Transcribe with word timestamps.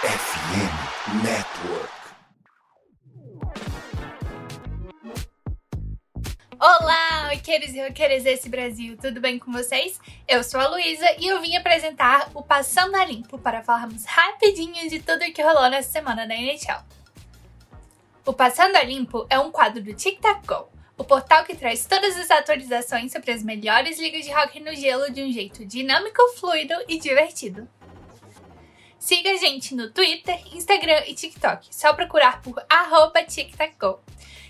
FM 0.00 1.24
Network. 1.24 1.92
Olá, 6.60 7.30
roqueiros 7.32 7.74
e 7.74 7.82
roqueiras 7.82 8.22
desse 8.22 8.48
Brasil, 8.48 8.96
tudo 8.96 9.20
bem 9.20 9.40
com 9.40 9.50
vocês? 9.50 9.98
Eu 10.28 10.44
sou 10.44 10.60
a 10.60 10.68
Luísa 10.68 11.04
e 11.18 11.26
eu 11.26 11.40
vim 11.40 11.56
apresentar 11.56 12.30
o 12.32 12.44
Passando 12.44 12.94
a 12.94 13.04
Limpo 13.04 13.40
para 13.40 13.60
falarmos 13.64 14.04
rapidinho 14.04 14.88
de 14.88 15.00
tudo 15.00 15.32
que 15.32 15.42
rolou 15.42 15.68
nessa 15.68 15.90
semana 15.90 16.28
da 16.28 16.34
NHL. 16.36 16.84
O 18.24 18.32
Passando 18.32 18.76
a 18.76 18.84
Limpo 18.84 19.26
é 19.28 19.36
um 19.40 19.50
quadro 19.50 19.82
do 19.82 19.92
Tic 19.94 20.20
Tac 20.20 20.46
Go, 20.46 20.68
o 20.96 21.02
portal 21.02 21.44
que 21.44 21.56
traz 21.56 21.86
todas 21.86 22.16
as 22.16 22.30
atualizações 22.30 23.10
sobre 23.10 23.32
as 23.32 23.42
melhores 23.42 23.98
ligas 23.98 24.24
de 24.24 24.32
hockey 24.32 24.60
no 24.60 24.76
gelo 24.76 25.10
de 25.10 25.24
um 25.24 25.32
jeito 25.32 25.66
dinâmico, 25.66 26.22
fluido 26.36 26.74
e 26.86 27.00
divertido. 27.00 27.68
Siga 28.98 29.30
a 29.30 29.36
gente 29.36 29.74
no 29.74 29.90
Twitter, 29.90 30.40
Instagram 30.52 31.04
e 31.06 31.14
TikTok. 31.14 31.68
Só 31.70 31.92
procurar 31.92 32.42
por 32.42 32.60
arroba 32.68 33.22
TicTacGo. 33.22 34.00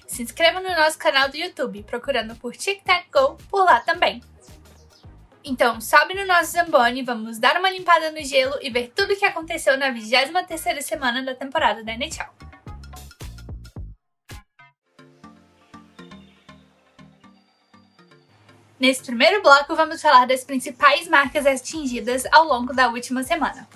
Se 0.06 0.23
inscreva 0.23 0.59
no 0.60 0.70
nosso 0.70 0.98
canal 0.98 1.28
do 1.28 1.36
YouTube, 1.36 1.82
procurando 1.82 2.34
por 2.36 2.56
TicTacGo 2.56 3.37
por 3.50 3.64
lá 3.64 3.80
também. 3.80 4.23
Então, 5.45 5.80
sobe 5.80 6.14
no 6.14 6.26
nosso 6.26 6.52
Zamboni, 6.52 7.02
vamos 7.02 7.38
dar 7.38 7.59
uma 7.59 7.70
limpada 7.70 8.10
no 8.10 8.23
gelo 8.24 8.59
e 8.60 8.70
ver 8.70 8.92
tudo 8.95 9.12
o 9.12 9.16
que 9.16 9.24
aconteceu 9.24 9.76
na 9.76 9.92
23ª 9.92 10.80
semana 10.80 11.23
da 11.23 11.34
temporada 11.34 11.84
da 11.84 11.92
NHL. 11.92 12.28
Nesse 18.80 19.02
primeiro 19.04 19.42
bloco, 19.42 19.74
vamos 19.74 20.01
falar 20.01 20.26
das 20.26 20.45
principais 20.45 21.09
marcas 21.09 21.45
atingidas 21.46 22.24
ao 22.30 22.45
longo 22.45 22.73
da 22.73 22.88
última 22.88 23.23
semana. 23.23 23.68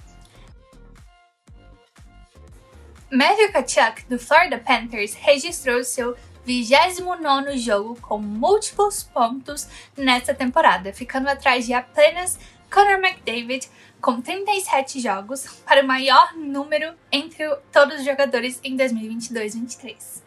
Matthew 3.15 3.53
Tkachuk, 3.53 4.07
do 4.09 4.19
Florida 4.19 4.57
Panthers, 4.57 5.13
registrou 5.13 5.85
seu 5.85 6.17
29 6.47 7.59
jogo 7.59 8.01
com 8.01 8.17
múltiplos 8.17 9.03
pontos 9.03 9.69
nessa 9.95 10.33
temporada, 10.33 10.95
ficando 10.95 11.29
atrás 11.29 11.67
de 11.67 11.75
apenas 11.75 12.39
Connor 12.73 12.99
McDavid, 13.05 13.69
com 14.01 14.19
37 14.19 14.99
jogos, 14.99 15.45
para 15.67 15.83
o 15.83 15.87
maior 15.87 16.35
número 16.35 16.95
entre 17.13 17.47
todos 17.71 17.97
os 17.99 18.05
jogadores 18.07 18.59
em 18.65 18.79
2022-23. 18.79 20.23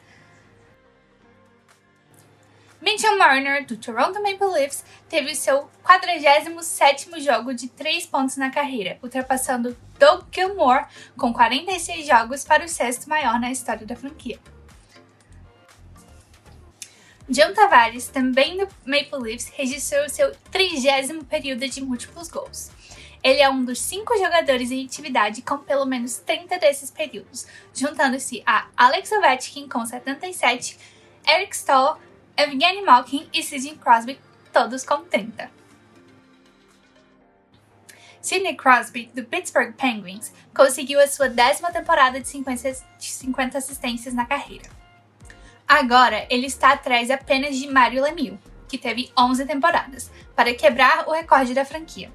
Mitchell 2.82 3.18
Marner, 3.18 3.66
do 3.66 3.78
Toronto 3.78 4.22
Maple 4.22 4.48
Leafs, 4.48 4.84
teve 5.08 5.34
seu 5.34 5.70
47º 5.84 7.20
jogo 7.20 7.54
de 7.54 7.68
3 7.70 8.06
pontos 8.06 8.38
na 8.38 8.52
carreira, 8.52 9.00
ultrapassando 9.02 9.76
Doug 9.98 10.24
Gilmore 10.32 10.86
com 11.18 11.34
46 11.34 12.06
jogos 12.06 12.44
para 12.44 12.66
o 12.66 12.70
sexto 12.70 13.08
maior 13.08 13.40
na 13.40 13.52
história 13.52 13.86
da 13.86 13.96
franquia. 13.96 14.40
John 17.28 17.54
Tavares, 17.54 18.08
também 18.08 18.58
do 18.58 18.68
Maple 18.86 19.20
Leafs, 19.20 19.52
registrou 19.56 20.08
seu 20.08 20.32
30 20.52 21.24
período 21.28 21.68
de 21.68 21.82
múltiplos 21.82 22.30
gols. 22.30 22.70
Ele 23.24 23.42
é 23.42 23.50
um 23.50 23.66
dos 23.66 23.80
cinco 23.80 24.16
jogadores 24.16 24.70
em 24.70 24.86
atividade 24.86 25.42
com 25.42 25.58
pelo 25.58 25.86
menos 25.86 26.18
30 26.18 26.60
desses 26.60 26.92
períodos, 26.92 27.48
juntando-se 27.74 28.44
a 28.46 28.68
Alex 28.78 29.12
Ovechkin 29.12 29.68
com 29.68 29.84
77, 29.84 30.78
Eric 31.28 31.56
Stahl 31.56 32.00
Evgeny 32.38 32.82
Malkin 32.82 33.30
e 33.34 33.42
Sidney 33.42 33.78
Crosby, 33.78 34.20
todos 34.52 34.84
com 34.84 35.06
30. 35.06 35.50
Sidney 38.22 38.56
Crosby, 38.56 39.10
do 39.16 39.24
Pittsburgh 39.24 39.74
Penguins, 39.74 40.34
conseguiu 40.54 41.00
a 41.00 41.08
sua 41.08 41.30
décima 41.30 41.72
temporada 41.72 42.20
de 42.20 42.28
50 42.28 43.58
assistências 43.58 44.14
na 44.14 44.26
carreira. 44.26 44.70
Agora, 45.66 46.28
ele 46.30 46.48
está 46.48 46.74
atrás 46.74 47.10
apenas 47.10 47.56
de 47.56 47.68
Mario 47.68 48.04
Lemieux, 48.04 48.38
que 48.68 48.78
teve 48.78 49.10
11 49.18 49.46
temporadas, 49.46 50.12
para 50.36 50.54
quebrar 50.54 51.08
o 51.08 51.14
recorde 51.14 51.54
da 51.54 51.64
franquia. 51.64 52.12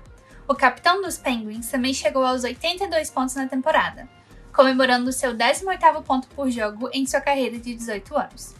O 0.46 0.54
capitão 0.54 1.00
dos 1.00 1.16
Penguins 1.16 1.70
também 1.70 1.94
chegou 1.94 2.26
aos 2.26 2.44
82 2.44 3.08
pontos 3.08 3.36
na 3.36 3.46
temporada, 3.46 4.06
comemorando 4.52 5.12
seu 5.12 5.32
18º 5.32 6.02
ponto 6.02 6.28
por 6.28 6.50
jogo 6.50 6.90
em 6.92 7.06
sua 7.06 7.22
carreira 7.22 7.58
de 7.58 7.74
18 7.74 8.18
anos. 8.18 8.59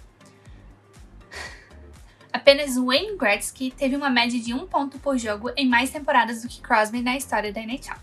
Apenas 2.33 2.77
Wayne 2.77 3.17
Gretzky 3.17 3.71
teve 3.71 3.97
uma 3.97 4.09
média 4.09 4.41
de 4.41 4.55
um 4.55 4.67
ponto 4.67 4.99
por 4.99 5.19
jogo 5.19 5.51
em 5.57 5.69
mais 5.69 5.91
temporadas 5.91 6.43
do 6.43 6.49
que 6.49 6.61
Crosby 6.61 7.03
na 7.03 7.17
história 7.17 7.53
da 7.53 7.61
NHL. 7.61 7.99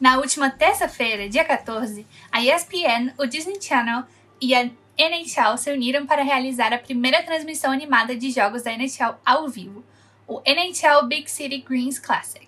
Na 0.00 0.18
última 0.18 0.50
terça-feira, 0.50 1.28
dia 1.28 1.44
14, 1.44 2.06
a 2.30 2.42
ESPN, 2.42 3.12
o 3.18 3.26
Disney 3.26 3.60
Channel 3.60 4.04
e 4.40 4.54
a 4.54 4.70
NHL 4.98 5.56
se 5.58 5.70
uniram 5.70 6.06
para 6.06 6.22
realizar 6.22 6.72
a 6.72 6.78
primeira 6.78 7.22
transmissão 7.22 7.70
animada 7.70 8.16
de 8.16 8.30
jogos 8.30 8.62
da 8.62 8.72
NHL 8.72 9.14
ao 9.24 9.48
vivo, 9.48 9.84
o 10.26 10.40
NHL 10.46 11.06
Big 11.06 11.30
City 11.30 11.58
Greens 11.58 11.98
Classic. 11.98 12.46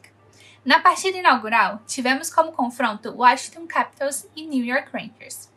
Na 0.64 0.80
partida 0.80 1.18
inaugural, 1.18 1.82
tivemos 1.86 2.28
como 2.28 2.52
confronto 2.52 3.14
Washington 3.16 3.66
Capitals 3.66 4.26
e 4.34 4.46
New 4.46 4.64
York 4.64 4.90
Rangers. 4.92 5.48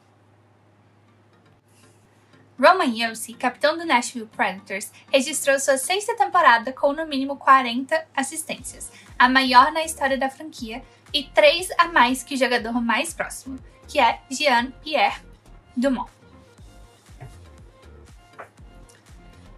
Roman 2.61 2.95
Josi, 2.95 3.33
capitão 3.33 3.75
do 3.75 3.83
Nashville 3.83 4.27
Predators, 4.27 4.91
registrou 5.11 5.59
sua 5.59 5.79
sexta 5.79 6.15
temporada 6.15 6.71
com 6.71 6.93
no 6.93 7.07
mínimo 7.07 7.35
40 7.35 8.05
assistências, 8.15 8.91
a 9.17 9.27
maior 9.27 9.71
na 9.71 9.83
história 9.83 10.15
da 10.15 10.29
franquia, 10.29 10.83
e 11.11 11.23
três 11.23 11.69
a 11.75 11.87
mais 11.87 12.21
que 12.21 12.35
o 12.35 12.37
jogador 12.37 12.79
mais 12.79 13.15
próximo, 13.15 13.57
que 13.87 13.99
é 13.99 14.21
Jean-Pierre 14.29 15.23
Dumont. 15.75 16.07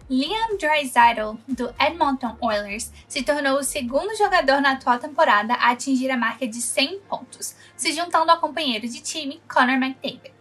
Liam 0.08 0.56
Draisaitl, 0.58 1.34
do 1.46 1.74
Edmonton 1.78 2.38
Oilers, 2.40 2.90
se 3.06 3.22
tornou 3.22 3.58
o 3.58 3.64
segundo 3.64 4.16
jogador 4.16 4.62
na 4.62 4.72
atual 4.72 4.98
temporada 4.98 5.52
a 5.54 5.72
atingir 5.72 6.10
a 6.10 6.16
marca 6.16 6.48
de 6.48 6.60
100 6.60 7.00
pontos, 7.00 7.54
se 7.76 7.92
juntando 7.92 8.30
ao 8.30 8.40
companheiro 8.40 8.88
de 8.88 9.02
time 9.02 9.42
Connor 9.46 9.76
McDavid. 9.76 10.33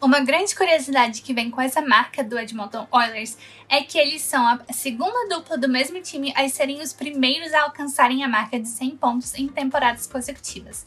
Uma 0.00 0.20
grande 0.20 0.54
curiosidade 0.54 1.22
que 1.22 1.32
vem 1.32 1.50
com 1.50 1.60
essa 1.60 1.80
marca 1.80 2.22
do 2.22 2.38
Edmonton 2.38 2.86
Oilers 2.90 3.38
é 3.66 3.82
que 3.82 3.98
eles 3.98 4.20
são 4.20 4.46
a 4.46 4.60
segunda 4.72 5.26
dupla 5.28 5.56
do 5.56 5.68
mesmo 5.68 6.02
time 6.02 6.34
a 6.36 6.46
serem 6.50 6.82
os 6.82 6.92
primeiros 6.92 7.54
a 7.54 7.62
alcançarem 7.62 8.22
a 8.22 8.28
marca 8.28 8.60
de 8.60 8.68
100 8.68 8.96
pontos 8.98 9.34
em 9.34 9.48
temporadas 9.48 10.06
consecutivas. 10.06 10.86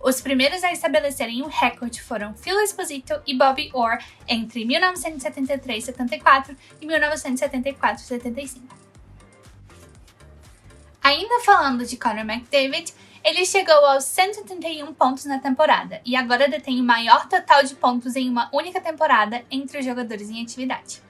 Os 0.00 0.20
primeiros 0.22 0.64
a 0.64 0.72
estabelecerem 0.72 1.42
o 1.42 1.46
recorde 1.46 2.00
foram 2.00 2.34
Phil 2.34 2.58
Esposito 2.60 3.20
e 3.26 3.36
Bobby 3.36 3.70
Orr 3.74 3.98
entre 4.26 4.64
1973-74 4.64 6.56
e 6.80 6.86
1974-75. 6.86 8.62
Ainda 11.02 11.44
falando 11.44 11.84
de 11.84 11.96
Conor 11.96 12.20
McDavid, 12.20 12.94
ele 13.24 13.44
chegou 13.44 13.84
aos 13.86 14.04
131 14.04 14.94
pontos 14.94 15.24
na 15.24 15.38
temporada 15.38 16.00
e 16.04 16.16
agora 16.16 16.48
detém 16.48 16.80
o 16.80 16.84
maior 16.84 17.28
total 17.28 17.62
de 17.62 17.74
pontos 17.74 18.16
em 18.16 18.28
uma 18.28 18.48
única 18.52 18.80
temporada 18.80 19.44
entre 19.50 19.78
os 19.78 19.84
jogadores 19.84 20.30
em 20.30 20.42
atividade. 20.42 21.02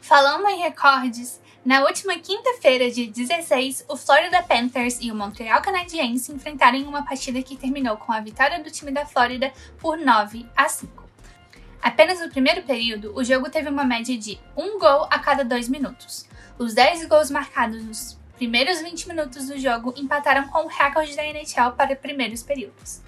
Falando 0.00 0.46
em 0.48 0.58
recordes, 0.58 1.40
na 1.64 1.80
última 1.80 2.18
quinta-feira, 2.18 2.90
de 2.90 3.06
16, 3.06 3.86
o 3.88 3.96
Florida 3.96 4.42
Panthers 4.42 4.98
e 5.00 5.10
o 5.10 5.14
Montreal 5.14 5.62
Canadiens 5.62 6.28
enfrentaram 6.28 6.76
em 6.76 6.84
uma 6.84 7.06
partida 7.06 7.42
que 7.42 7.56
terminou 7.56 7.96
com 7.96 8.12
a 8.12 8.20
vitória 8.20 8.62
do 8.62 8.70
time 8.70 8.92
da 8.92 9.06
Flórida 9.06 9.50
por 9.78 9.96
9 9.96 10.46
a 10.54 10.68
5. 10.68 11.04
Apenas 11.80 12.20
no 12.20 12.28
primeiro 12.28 12.62
período, 12.64 13.14
o 13.16 13.24
jogo 13.24 13.48
teve 13.48 13.70
uma 13.70 13.84
média 13.84 14.16
de 14.18 14.38
um 14.54 14.78
gol 14.78 15.06
a 15.10 15.18
cada 15.18 15.42
dois 15.42 15.66
minutos. 15.66 16.28
Os 16.58 16.74
10 16.74 17.06
gols 17.06 17.30
marcados 17.30 17.82
nos 17.82 18.18
primeiros 18.36 18.80
20 18.80 19.08
minutos 19.08 19.46
do 19.48 19.58
jogo 19.58 19.94
empataram 19.96 20.48
com 20.48 20.64
o 20.64 20.68
recorde 20.68 21.16
da 21.16 21.24
NHL 21.24 21.72
para 21.76 21.96
primeiros 21.96 22.42
períodos. 22.42 23.00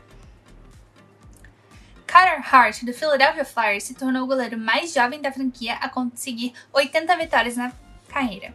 Carter 2.06 2.55
Hart, 2.55 2.84
do 2.84 2.94
Philadelphia 2.94 3.44
Flyers, 3.44 3.84
se 3.84 3.94
tornou 3.94 4.23
o 4.23 4.26
goleiro 4.26 4.56
mais 4.56 4.94
jovem 4.94 5.20
da 5.20 5.32
franquia 5.32 5.75
a 5.75 5.88
conseguir 5.88 6.55
80 6.73 7.17
vitórias 7.17 7.56
na 7.56 7.73
carreira. 8.08 8.55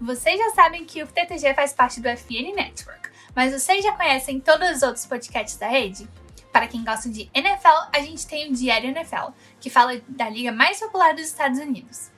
Vocês 0.00 0.38
já 0.38 0.50
sabem 0.54 0.84
que 0.84 1.02
o 1.02 1.06
TTG 1.06 1.54
faz 1.54 1.72
parte 1.72 2.00
do 2.00 2.08
FN 2.08 2.54
Network, 2.54 3.10
mas 3.34 3.52
vocês 3.52 3.82
já 3.82 3.92
conhecem 3.92 4.38
todos 4.38 4.70
os 4.70 4.82
outros 4.82 5.06
podcasts 5.06 5.56
da 5.56 5.66
rede? 5.66 6.08
Para 6.54 6.68
quem 6.68 6.84
gosta 6.84 7.08
de 7.08 7.28
NFL, 7.34 7.88
a 7.92 7.98
gente 7.98 8.28
tem 8.28 8.48
o 8.48 8.54
Diário 8.54 8.90
NFL, 8.90 9.32
que 9.60 9.68
fala 9.68 10.00
da 10.06 10.28
liga 10.30 10.52
mais 10.52 10.78
popular 10.78 11.12
dos 11.12 11.24
Estados 11.24 11.58
Unidos. 11.58 12.12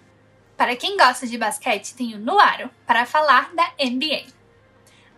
Para 0.59 0.77
quem 0.77 0.95
gosta 0.99 1.27
de 1.27 1.39
basquete, 1.39 1.95
tem 1.95 2.15
o 2.15 2.19
Nuaro, 2.19 2.69
para 2.87 3.07
falar 3.07 3.51
da 3.55 3.73
NBA. 3.83 4.27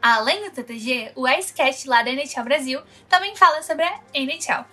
Além 0.01 0.45
do 0.45 0.53
TTG, 0.53 1.11
o 1.17 1.27
Icecast 1.27 1.89
lá 1.89 2.01
da 2.01 2.13
NHL 2.13 2.45
Brasil 2.45 2.81
também 3.09 3.35
fala 3.35 3.61
sobre 3.61 3.85
a 3.85 4.01
NHL. 4.15 4.65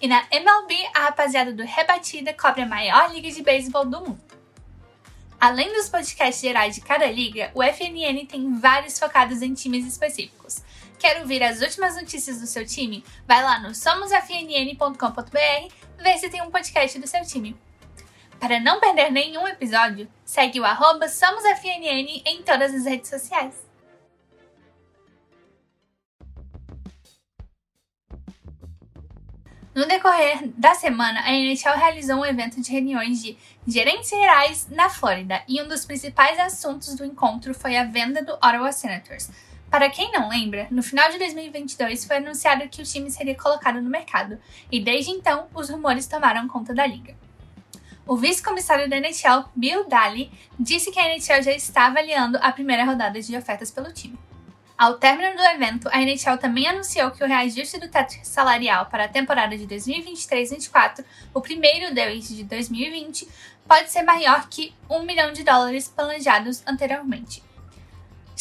E 0.00 0.06
na 0.06 0.28
MLB, 0.30 0.76
a 0.94 1.00
rapaziada 1.00 1.52
do 1.52 1.64
Rebatida 1.64 2.32
cobre 2.32 2.62
a 2.62 2.66
maior 2.66 3.12
liga 3.12 3.32
de 3.32 3.42
beisebol 3.42 3.84
do 3.84 4.00
mundo. 4.00 4.22
Além 5.40 5.72
dos 5.72 5.88
podcasts 5.88 6.40
gerais 6.40 6.76
de 6.76 6.82
cada 6.82 7.06
liga, 7.10 7.50
o 7.52 7.60
FNN 7.60 8.26
tem 8.28 8.54
vários 8.60 8.96
focados 8.96 9.42
em 9.42 9.54
times 9.54 9.84
específicos. 9.84 10.62
Quer 11.02 11.20
ouvir 11.20 11.42
as 11.42 11.60
últimas 11.60 11.96
notícias 11.96 12.38
do 12.38 12.46
seu 12.46 12.64
time? 12.64 13.04
Vai 13.26 13.42
lá 13.42 13.58
no 13.58 13.74
somosfnn.com.br 13.74 15.74
ver 15.98 16.18
se 16.18 16.30
tem 16.30 16.40
um 16.40 16.48
podcast 16.48 16.96
do 16.96 17.08
seu 17.08 17.26
time. 17.26 17.56
Para 18.38 18.60
não 18.60 18.78
perder 18.78 19.10
nenhum 19.10 19.48
episódio, 19.48 20.08
segue 20.24 20.60
o 20.60 20.64
arroba 20.64 21.08
SomosFNN 21.08 22.22
em 22.24 22.44
todas 22.44 22.72
as 22.72 22.84
redes 22.84 23.10
sociais. 23.10 23.52
No 29.74 29.88
decorrer 29.88 30.52
da 30.56 30.76
semana, 30.76 31.20
a 31.22 31.32
NHL 31.32 31.78
realizou 31.78 32.18
um 32.18 32.24
evento 32.24 32.60
de 32.60 32.70
reuniões 32.70 33.20
de 33.20 33.36
gerentes 33.66 34.08
gerais 34.08 34.68
na 34.70 34.88
Flórida 34.88 35.42
e 35.48 35.60
um 35.60 35.66
dos 35.66 35.84
principais 35.84 36.38
assuntos 36.38 36.94
do 36.94 37.04
encontro 37.04 37.52
foi 37.52 37.76
a 37.76 37.82
venda 37.82 38.22
do 38.22 38.34
Ottawa 38.34 38.70
Senators. 38.70 39.28
Para 39.72 39.88
quem 39.88 40.12
não 40.12 40.28
lembra, 40.28 40.66
no 40.70 40.82
final 40.82 41.10
de 41.10 41.16
2022 41.16 42.04
foi 42.04 42.16
anunciado 42.18 42.68
que 42.68 42.82
o 42.82 42.84
time 42.84 43.10
seria 43.10 43.34
colocado 43.34 43.80
no 43.80 43.88
mercado 43.88 44.38
e 44.70 44.78
desde 44.78 45.10
então 45.10 45.46
os 45.54 45.70
rumores 45.70 46.06
tomaram 46.06 46.46
conta 46.46 46.74
da 46.74 46.86
liga. 46.86 47.16
O 48.06 48.14
vice-comissário 48.14 48.86
da 48.86 48.98
NHL, 48.98 49.48
Bill 49.56 49.88
Daly, 49.88 50.30
disse 50.60 50.90
que 50.90 51.00
a 51.00 51.08
NHL 51.08 51.42
já 51.42 51.52
está 51.52 51.86
avaliando 51.86 52.38
a 52.42 52.52
primeira 52.52 52.84
rodada 52.84 53.18
de 53.18 53.34
ofertas 53.34 53.70
pelo 53.70 53.90
time. 53.94 54.18
Ao 54.76 54.98
término 54.98 55.34
do 55.34 55.42
evento, 55.42 55.88
a 55.90 56.02
NHL 56.02 56.36
também 56.36 56.66
anunciou 56.66 57.10
que 57.10 57.24
o 57.24 57.26
reajuste 57.26 57.80
do 57.80 57.88
teto 57.88 58.12
salarial 58.24 58.84
para 58.84 59.06
a 59.06 59.08
temporada 59.08 59.56
de 59.56 59.66
2023-24, 59.66 61.02
o 61.32 61.40
primeiro 61.40 61.94
desde 61.94 62.44
2020, 62.44 63.26
pode 63.66 63.90
ser 63.90 64.02
maior 64.02 64.50
que 64.50 64.74
um 64.90 65.02
milhão 65.02 65.32
de 65.32 65.42
dólares 65.42 65.88
planejados 65.88 66.62
anteriormente. 66.66 67.42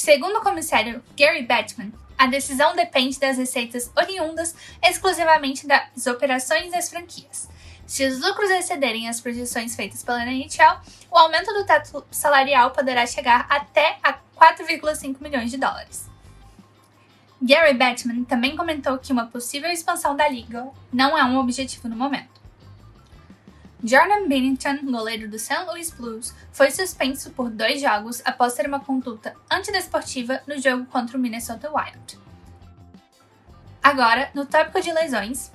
Segundo 0.01 0.39
o 0.39 0.41
comissário 0.41 1.03
Gary 1.15 1.43
Batman, 1.43 1.91
a 2.17 2.25
decisão 2.25 2.75
depende 2.75 3.19
das 3.19 3.37
receitas 3.37 3.91
oriundas 3.95 4.55
exclusivamente 4.81 5.67
das 5.67 6.07
operações 6.07 6.71
das 6.71 6.89
franquias. 6.89 7.47
Se 7.85 8.07
os 8.07 8.19
lucros 8.19 8.49
excederem 8.49 9.07
as 9.07 9.21
projeções 9.21 9.75
feitas 9.75 10.01
pela 10.01 10.25
NHL, 10.25 10.81
o 11.11 11.17
aumento 11.19 11.53
do 11.53 11.67
teto 11.67 12.03
salarial 12.09 12.71
poderá 12.71 13.05
chegar 13.05 13.45
até 13.47 13.99
a 14.01 14.13
4,5 14.13 15.21
milhões 15.21 15.51
de 15.51 15.57
dólares. 15.57 16.09
Gary 17.39 17.75
Batman 17.75 18.23
também 18.23 18.55
comentou 18.55 18.97
que 18.97 19.13
uma 19.13 19.27
possível 19.27 19.69
expansão 19.69 20.15
da 20.15 20.27
liga 20.27 20.67
não 20.91 21.15
é 21.15 21.23
um 21.25 21.37
objetivo 21.37 21.87
no 21.87 21.95
momento. 21.95 22.40
Jordan 23.83 24.27
Binnington, 24.27 24.85
goleiro 24.85 25.27
do 25.27 25.39
St. 25.39 25.65
Louis 25.65 25.89
Blues, 25.89 26.35
foi 26.51 26.69
suspenso 26.69 27.31
por 27.31 27.49
dois 27.49 27.81
jogos 27.81 28.21
após 28.23 28.53
ter 28.53 28.67
uma 28.67 28.79
conduta 28.79 29.35
antidesportiva 29.49 30.39
no 30.45 30.61
jogo 30.61 30.85
contra 30.85 31.17
o 31.17 31.19
Minnesota 31.19 31.67
Wild. 31.73 32.19
Agora, 33.81 34.29
no 34.35 34.45
tópico 34.45 34.79
de 34.79 34.93
lesões, 34.93 35.51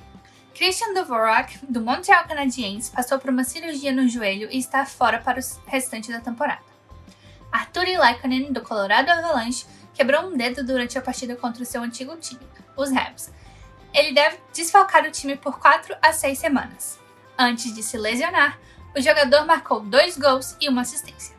Christian 0.52 0.92
Dvorak, 0.92 1.64
do 1.68 1.80
Montreal 1.80 2.26
Canadiens, 2.26 2.88
passou 2.88 3.16
por 3.20 3.30
uma 3.30 3.44
cirurgia 3.44 3.92
no 3.92 4.08
joelho 4.08 4.48
e 4.50 4.58
está 4.58 4.84
fora 4.84 5.20
para 5.20 5.38
o 5.38 5.70
restante 5.70 6.10
da 6.10 6.18
temporada. 6.18 6.64
Arturi 7.52 7.96
Lekanen, 7.96 8.52
do 8.52 8.60
Colorado 8.60 9.08
Avalanche, 9.08 9.66
quebrou 9.94 10.26
um 10.26 10.36
dedo 10.36 10.64
durante 10.64 10.98
a 10.98 11.02
partida 11.02 11.36
contra 11.36 11.62
o 11.62 11.66
seu 11.66 11.80
antigo 11.80 12.16
time, 12.16 12.40
os 12.76 12.90
Habs. 12.90 13.32
Ele 13.94 14.12
deve 14.12 14.38
desfalcar 14.52 15.04
o 15.04 15.12
time 15.12 15.36
por 15.36 15.60
4 15.60 15.96
a 16.02 16.12
6 16.12 16.36
semanas. 16.36 17.05
Antes 17.38 17.74
de 17.74 17.82
se 17.82 17.98
lesionar, 17.98 18.58
o 18.96 19.00
jogador 19.00 19.44
marcou 19.44 19.80
dois 19.80 20.16
gols 20.16 20.56
e 20.58 20.70
uma 20.70 20.80
assistência. 20.80 21.36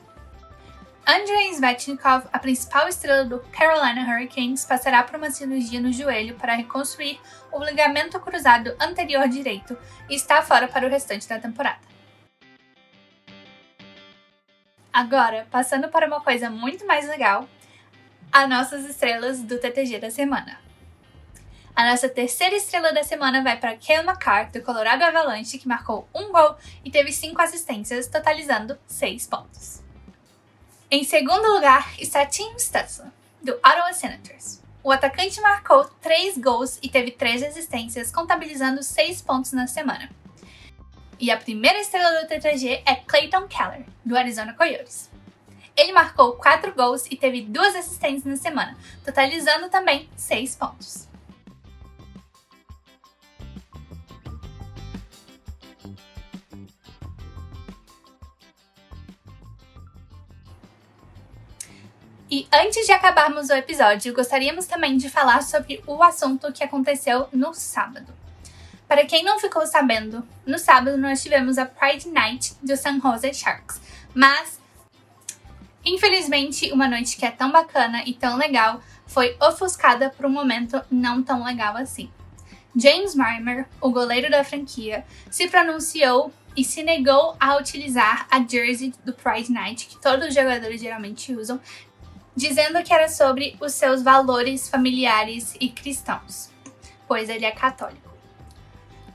Andrei 1.08 1.54
Svechnikov, 1.54 2.28
a 2.32 2.38
principal 2.38 2.88
estrela 2.88 3.26
do 3.26 3.40
Carolina 3.52 4.02
Hurricanes, 4.02 4.64
passará 4.64 5.02
por 5.04 5.16
uma 5.16 5.32
cirurgia 5.32 5.80
no 5.82 5.92
joelho 5.92 6.36
para 6.36 6.54
reconstruir 6.54 7.20
o 7.52 7.64
ligamento 7.64 8.20
cruzado 8.20 8.76
anterior 8.80 9.28
direito 9.28 9.76
e 10.08 10.16
está 10.16 10.42
fora 10.44 10.68
para 10.68 10.86
o 10.86 10.90
restante 10.90 11.28
da 11.28 11.40
temporada. 11.40 11.80
Agora, 14.94 15.48
passando 15.50 15.88
para 15.88 16.06
uma 16.06 16.22
coisa 16.22 16.50
muito 16.50 16.86
mais 16.86 17.08
legal, 17.08 17.48
as 18.32 18.48
nossas 18.48 18.86
estrelas 18.86 19.42
do 19.42 19.58
TTG 19.58 20.00
da 20.00 20.12
semana. 20.12 20.67
A 21.78 21.86
nossa 21.86 22.10
terceira 22.10 22.56
estrela 22.56 22.92
da 22.92 23.04
semana 23.04 23.44
vai 23.44 23.56
para 23.56 23.78
Kale 23.78 24.00
McCart, 24.00 24.52
do 24.52 24.64
Colorado 24.64 25.04
Avalanche, 25.04 25.60
que 25.60 25.68
marcou 25.68 26.10
um 26.12 26.32
gol 26.32 26.56
e 26.84 26.90
teve 26.90 27.12
cinco 27.12 27.40
assistências, 27.40 28.08
totalizando 28.08 28.80
seis 28.88 29.28
pontos. 29.28 29.84
Em 30.90 31.04
segundo 31.04 31.54
lugar 31.54 31.94
está 32.00 32.26
Tim 32.26 32.58
Stutzla, 32.58 33.14
do 33.44 33.52
Ottawa 33.58 33.94
Senators. 33.94 34.60
O 34.84 34.92
atacante 34.92 35.40
marcou 35.40 35.84
três 36.02 36.36
gols 36.36 36.80
e 36.82 36.90
teve 36.90 37.12
três 37.12 37.44
assistências, 37.44 38.12
contabilizando 38.12 38.82
seis 38.82 39.22
pontos 39.22 39.52
na 39.52 39.68
semana. 39.68 40.10
E 41.20 41.30
a 41.30 41.38
primeira 41.38 41.80
estrela 41.80 42.22
do 42.22 42.28
TTG 42.28 42.82
é 42.88 42.96
Clayton 42.96 43.48
Keller, 43.48 43.86
do 44.04 44.18
Arizona 44.18 44.56
Coyotes. 44.56 45.12
Ele 45.76 45.94
marcou 45.94 46.38
4 46.38 46.74
gols 46.74 47.06
e 47.06 47.16
teve 47.16 47.44
duas 47.44 47.76
assistências 47.76 48.26
na 48.26 48.36
semana, 48.36 48.76
totalizando 49.06 49.70
também 49.70 50.10
6 50.18 50.56
pontos. 50.56 51.08
E 62.30 62.48
antes 62.54 62.86
de 62.86 62.92
acabarmos 62.92 63.50
o 63.50 63.54
episódio, 63.54 64.14
gostaríamos 64.14 64.66
também 64.66 64.98
de 64.98 65.10
falar 65.10 65.42
sobre 65.42 65.82
o 65.88 66.04
assunto 66.04 66.52
que 66.52 66.64
aconteceu 66.64 67.30
no 67.32 67.54
sábado. 67.54 68.14
Para 68.88 69.06
quem 69.06 69.24
não 69.24 69.40
ficou 69.40 69.66
sabendo, 69.66 70.28
no 70.46 70.60
sábado 70.60 70.98
nós 70.98 71.24
tivemos 71.24 71.58
a 71.58 71.66
Pride 71.66 72.10
Night 72.10 72.56
do 72.62 72.76
San 72.76 73.00
Jose 73.00 73.34
Sharks, 73.34 73.82
mas 74.14 74.60
Infelizmente, 75.90 76.70
uma 76.74 76.86
noite 76.86 77.16
que 77.16 77.26
é 77.26 77.32
tão 77.32 77.50
bacana 77.50 78.04
e 78.06 78.14
tão 78.14 78.36
legal 78.36 78.82
foi 79.06 79.38
ofuscada 79.42 80.10
por 80.10 80.26
um 80.26 80.30
momento 80.30 80.82
não 80.92 81.24
tão 81.24 81.46
legal 81.46 81.78
assim. 81.78 82.12
James 82.76 83.16
Reimer, 83.16 83.66
o 83.80 83.90
goleiro 83.90 84.30
da 84.30 84.44
franquia, 84.44 85.06
se 85.32 85.48
pronunciou 85.48 86.34
e 86.58 86.64
se 86.66 86.84
negou 86.84 87.38
a 87.40 87.56
utilizar 87.56 88.28
a 88.30 88.46
jersey 88.46 88.94
do 89.06 89.14
Pride 89.14 89.50
Night, 89.50 89.88
que 89.88 89.98
todos 90.02 90.28
os 90.28 90.36
jogadores 90.36 90.82
geralmente 90.82 91.34
usam, 91.34 91.58
dizendo 92.38 92.84
que 92.84 92.94
era 92.94 93.10
sobre 93.10 93.58
os 93.60 93.74
seus 93.74 94.04
valores 94.04 94.70
familiares 94.70 95.56
e 95.60 95.70
cristãos, 95.70 96.52
pois 97.08 97.30
ele 97.30 97.46
é 97.46 97.52
católico. 97.52 98.14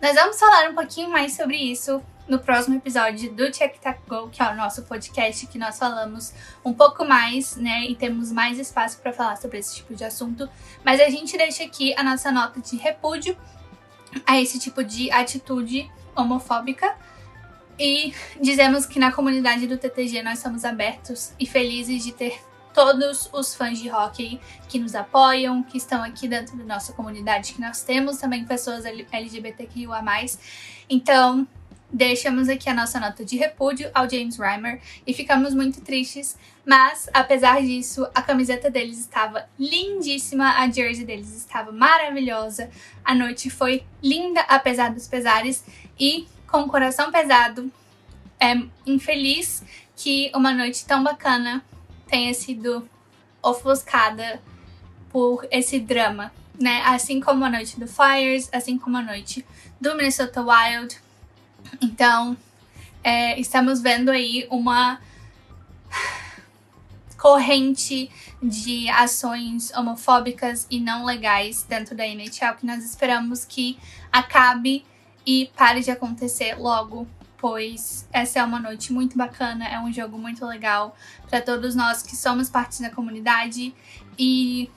Nós 0.03 0.17
vamos 0.17 0.41
falar 0.41 0.69
um 0.69 0.75
pouquinho 0.75 1.09
mais 1.09 1.37
sobre 1.37 1.57
isso 1.57 2.03
no 2.27 2.41
próximo 2.41 2.75
episódio 2.75 3.33
do 3.33 3.49
Check 3.53 3.79
Tac 3.79 4.01
Go, 4.09 4.29
que 4.29 4.43
é 4.43 4.51
o 4.51 4.57
nosso 4.57 4.83
podcast 4.83 5.47
que 5.47 5.57
nós 5.57 5.79
falamos 5.79 6.35
um 6.65 6.75
pouco 6.75 7.05
mais, 7.05 7.55
né, 7.55 7.85
e 7.85 7.95
temos 7.95 8.33
mais 8.33 8.59
espaço 8.59 8.99
para 8.99 9.13
falar 9.13 9.37
sobre 9.37 9.59
esse 9.59 9.77
tipo 9.77 9.95
de 9.95 10.03
assunto, 10.03 10.51
mas 10.85 11.01
a 11.01 11.09
gente 11.09 11.37
deixa 11.39 11.63
aqui 11.63 11.95
a 11.97 12.03
nossa 12.03 12.33
nota 12.33 12.61
de 12.61 12.77
repúdio 12.77 13.37
a 14.27 14.41
esse 14.41 14.59
tipo 14.59 14.83
de 14.83 15.13
atitude 15.13 15.89
homofóbica 16.17 16.97
e 17.79 18.13
dizemos 18.41 18.85
que 18.85 18.99
na 18.99 19.13
comunidade 19.13 19.69
do 19.69 19.79
TTG 19.79 20.25
nós 20.25 20.41
somos 20.41 20.65
abertos 20.65 21.33
e 21.39 21.47
felizes 21.47 22.03
de 22.03 22.11
ter 22.11 22.52
todos 22.75 23.29
os 23.33 23.55
fãs 23.55 23.79
de 23.79 23.91
hockey 23.91 24.41
que 24.69 24.79
nos 24.79 24.95
apoiam, 24.95 25.63
que 25.63 25.77
estão 25.79 26.03
aqui 26.03 26.27
dentro 26.27 26.57
da 26.57 26.65
nossa 26.65 26.93
comunidade, 26.93 27.55
que 27.55 27.61
nós 27.61 27.83
temos 27.83 28.19
também 28.19 28.45
pessoas 28.45 28.85
LGBTQIA+. 28.85 30.03
Então, 30.89 31.47
deixamos 31.93 32.49
aqui 32.49 32.71
a 32.71 32.75
nossa 32.75 32.99
nota 32.99 33.25
de 33.25 33.37
repúdio 33.37 33.91
ao 33.93 34.09
James 34.09 34.39
Reimer 34.39 34.81
e 35.07 35.13
ficamos 35.13 35.55
muito 35.55 35.83
tristes, 35.83 36.37
mas 36.65 37.09
apesar 37.13 37.61
disso, 37.61 38.07
a 38.15 38.23
camiseta 38.23 38.71
deles 38.71 38.99
estava 38.99 39.47
lindíssima, 39.59 40.59
a 40.59 40.71
jersey 40.71 41.05
deles 41.05 41.37
estava 41.37 41.71
maravilhosa, 41.71 42.71
a 43.05 43.15
noite 43.15 43.51
foi 43.51 43.85
linda 44.03 44.41
apesar 44.43 44.91
dos 44.91 45.07
pesares 45.07 45.65
e 46.01 46.27
com 46.51 46.63
o 46.63 46.69
coração 46.69 47.11
pesado, 47.13 47.71
é 48.41 48.55
infeliz 48.87 49.63
que 49.95 50.33
uma 50.35 50.53
noite 50.53 50.85
tão 50.85 51.03
bacana 51.03 51.63
tenha 52.13 52.35
sido 52.35 52.87
ofuscada 53.43 54.39
por 55.09 55.49
esse 55.51 55.81
drama, 55.81 56.31
né? 56.61 56.83
Assim 56.85 57.21
como 57.21 57.43
a 57.43 57.49
noite 57.49 57.81
do 57.81 57.89
Fires, 57.89 58.51
assim 58.53 58.77
como 58.77 58.99
a 58.99 59.03
noite 59.03 59.43
do 59.81 59.97
Minnesota 59.97 60.43
Wild, 60.43 61.01
então, 61.81 62.37
é, 63.03 63.41
estamos 63.41 63.81
vendo 63.81 64.11
aí 64.11 64.47
uma 64.51 65.01
corrente 67.17 68.11
de 68.43 68.91
ações 68.91 69.73
homofóbicas 69.73 70.67
e 70.71 70.81
não 70.81 71.07
legais 71.07 71.63
dentro 71.63 71.95
da 71.95 72.07
NHL 72.07 72.57
que 72.59 72.67
nós 72.67 72.85
esperamos 72.85 73.45
que 73.47 73.79
acabe 74.13 74.85
e 75.25 75.51
pare 75.57 75.81
de 75.81 75.91
acontecer 75.91 76.57
logo, 76.59 77.07
pois 77.43 78.07
essa 78.13 78.39
é 78.39 78.45
uma 78.45 78.61
noite 78.61 78.93
muito 78.93 79.19
bacana, 79.19 79.67
é 79.67 79.77
um 79.81 79.93
jogo 79.93 80.17
muito 80.17 80.47
legal 80.47 80.97
para 81.29 81.43
todos 81.43 81.75
nós 81.75 82.01
que 82.01 82.15
somos 82.15 82.49
parte 82.49 82.81
da 82.81 82.89
comunidade 82.89 83.75
e 84.17 84.71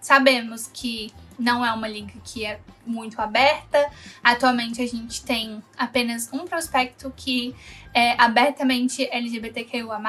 sabemos 0.00 0.66
que 0.72 1.12
não 1.38 1.62
é 1.62 1.70
uma 1.72 1.86
liga 1.86 2.14
que 2.24 2.46
é 2.46 2.58
muito 2.86 3.20
aberta. 3.20 3.90
Atualmente 4.22 4.80
a 4.80 4.86
gente 4.86 5.22
tem 5.26 5.62
apenas 5.76 6.32
um 6.32 6.46
prospecto 6.46 7.12
que 7.14 7.54
é 7.92 8.18
abertamente 8.18 9.06
LGBTQIA+, 9.10 10.00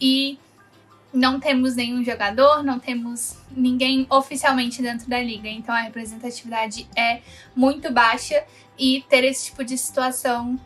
e 0.00 0.40
não 1.12 1.38
temos 1.38 1.76
nenhum 1.76 2.04
jogador, 2.04 2.64
não 2.64 2.80
temos 2.80 3.36
ninguém 3.52 4.08
oficialmente 4.10 4.82
dentro 4.82 5.08
da 5.08 5.22
liga, 5.22 5.48
então 5.48 5.72
a 5.72 5.82
representatividade 5.82 6.88
é 6.96 7.20
muito 7.54 7.92
baixa 7.92 8.42
e 8.76 9.04
ter 9.08 9.22
esse 9.22 9.46
tipo 9.46 9.62
de 9.62 9.78
situação 9.78 10.58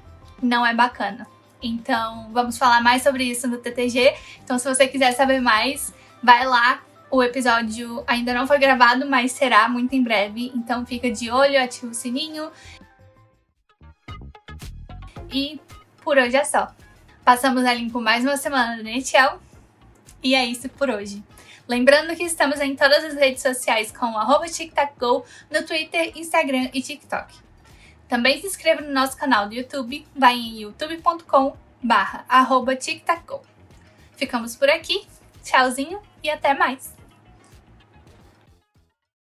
não 0.42 0.64
é 0.64 0.74
bacana. 0.74 1.26
Então, 1.62 2.28
vamos 2.32 2.58
falar 2.58 2.82
mais 2.82 3.02
sobre 3.02 3.24
isso 3.24 3.48
no 3.48 3.58
TTG. 3.58 4.14
Então, 4.42 4.58
se 4.58 4.68
você 4.68 4.86
quiser 4.86 5.12
saber 5.12 5.40
mais, 5.40 5.94
vai 6.22 6.46
lá. 6.46 6.82
O 7.10 7.22
episódio 7.22 8.02
ainda 8.06 8.34
não 8.34 8.46
foi 8.46 8.58
gravado, 8.58 9.06
mas 9.06 9.32
será 9.32 9.68
muito 9.68 9.94
em 9.94 10.02
breve. 10.02 10.52
Então, 10.54 10.84
fica 10.84 11.10
de 11.10 11.30
olho, 11.30 11.62
ativa 11.62 11.90
o 11.90 11.94
sininho. 11.94 12.50
E 15.32 15.58
por 16.02 16.18
hoje 16.18 16.36
é 16.36 16.44
só. 16.44 16.68
Passamos 17.24 17.64
a 17.64 17.72
limpo 17.72 18.00
mais 18.00 18.22
uma 18.22 18.36
semana 18.36 18.76
do 18.76 18.86
NHL 18.86 19.40
e 20.22 20.34
é 20.34 20.44
isso 20.44 20.68
por 20.68 20.90
hoje. 20.90 21.24
Lembrando 21.66 22.14
que 22.14 22.24
estamos 22.24 22.60
em 22.60 22.76
todas 22.76 23.02
as 23.02 23.14
redes 23.14 23.40
sociais 23.40 23.90
com 23.90 24.06
o 24.06 24.44
TicTacGo 24.44 25.24
no 25.50 25.62
Twitter, 25.64 26.12
Instagram 26.14 26.68
e 26.74 26.82
TikTok. 26.82 27.43
Também 28.14 28.40
se 28.40 28.46
inscreva 28.46 28.80
no 28.80 28.92
nosso 28.92 29.16
canal 29.16 29.48
do 29.48 29.56
YouTube, 29.56 30.06
vai 30.14 30.34
em 30.34 30.60
youtube.com 30.60 31.56
barra 31.82 32.24
Ficamos 34.16 34.54
por 34.54 34.70
aqui, 34.70 35.04
tchauzinho 35.42 36.00
e 36.22 36.30
até 36.30 36.54
mais! 36.54 36.93